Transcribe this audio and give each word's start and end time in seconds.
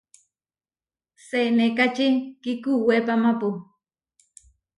Senékači 1.27 2.07
kikuwépamapu. 2.41 3.49